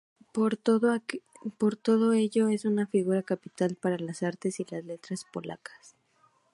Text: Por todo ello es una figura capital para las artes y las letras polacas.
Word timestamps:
Por 0.33 0.57
todo 0.57 2.13
ello 2.13 2.47
es 2.49 2.65
una 2.65 2.87
figura 2.87 3.21
capital 3.21 3.75
para 3.75 3.99
las 3.99 4.23
artes 4.23 4.59
y 4.59 4.65
las 4.71 4.83
letras 4.83 5.27
polacas. 5.31 5.93